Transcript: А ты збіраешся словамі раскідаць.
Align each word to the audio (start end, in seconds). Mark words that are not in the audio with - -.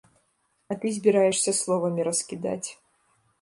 А 0.71 0.77
ты 0.85 0.93
збіраешся 0.95 1.53
словамі 1.61 2.07
раскідаць. 2.09 2.69